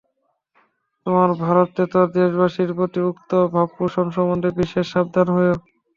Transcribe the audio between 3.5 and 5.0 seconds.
ভাবপোষণ সম্বন্ধে বিশেষ